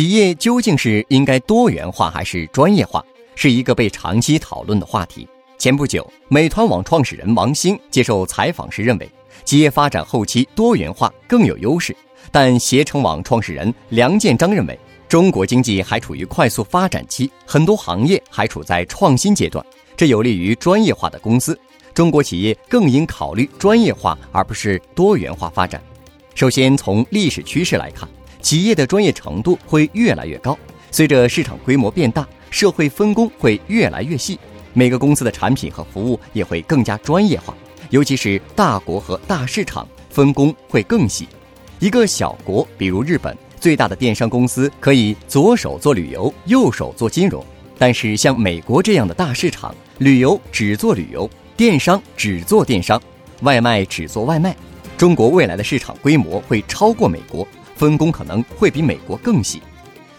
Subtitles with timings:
[0.00, 5.28] 企业究竟是应该多元化还是专业化，是一个被长期讨论的话题。
[5.58, 9.06] 前不久，美团网创始人王兴接受采访时认为，
[9.44, 11.94] 企业发展后期多元化更有优势。
[12.32, 19.62] 但携程网创始人梁建章认为，中国经济还处于快速发展期，很多行业还处在创新阶段，
[19.98, 21.60] 这有利于专业化的公司。
[21.92, 25.78] 中国企业更应考虑专业化，而不是多元化发展。
[26.34, 28.08] 首先，从历史趋势来看。
[28.40, 30.58] 企业的专业程度会越来越高，
[30.90, 34.38] 随着市场规模变大，社会分工会越来越细，
[34.72, 37.54] 每个公司的产品和服务也会更加专业化。
[37.90, 41.28] 尤其是大国和大市场，分工会更细。
[41.78, 47.42] 一个小国，比如日本，最大的电商公司可以左手做旅游，右手做金融；
[47.78, 53.00] 但是像美国这样的大市场，旅游只做旅游，电商只做电商，
[53.42, 54.54] 外卖只做外卖。
[54.96, 57.46] 中国未来的市场规模会超过美国。
[57.80, 59.62] 分工可能会比美国更细。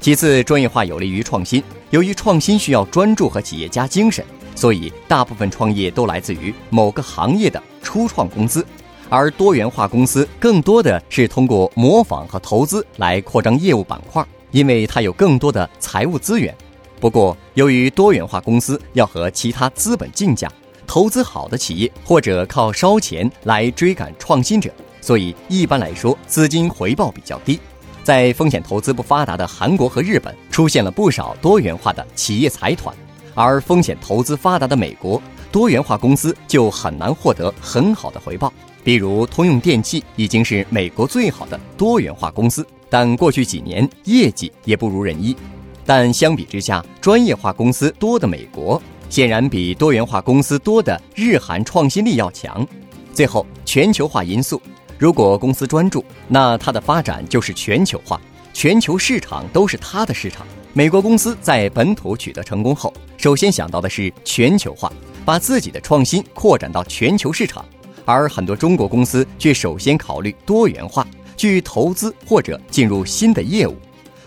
[0.00, 1.62] 其次，专业化有利于创新。
[1.90, 8.64] 由于创新需要专注和企业家精神，所以大部分创业都来自于某个行业的初创公司，
[9.10, 16.56] 而多元化公司更多的是通过模仿和投资来扩张业务板块，因为它有更多的财务资源。
[16.98, 20.50] 不过，由于多元化公司要和其他资本竞价，
[20.86, 24.72] 投资好的企业或者靠烧钱来追赶创新者。
[25.00, 27.58] 所以一般来说，资金回报比较低。
[28.02, 32.94] 在风险投资不发达的韩国和日本，出现了不少多元化的企业财团；
[33.34, 35.20] 而风险投资发达的美国，
[35.52, 38.52] 多元化公司就很难获得很好的回报。
[38.82, 45.36] 比如通用电气已经是美国最好的多元化公司，但过去几年业绩也不如人意。
[45.84, 52.66] 但相比之下，专业化公司多的美国，显然比多元化公司多的日韩创新力要强。
[53.12, 54.60] 最后，全球化因素。
[55.00, 58.20] 如果公司专注，那它的发展就是全球化，
[58.52, 60.46] 全球市场都是它的市场。
[60.74, 64.92] 美国公司在本土取得成功后，首先想到的是全球化，
[65.24, 67.64] 把自己的创新扩展到全球市场；
[68.04, 73.74] 而很多中国公司却首先考虑多元化，去投资或者进入新的业务。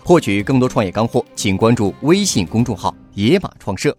[0.02, 3.96] 获取更多创业干货，请关注微信公众号“野马创社”。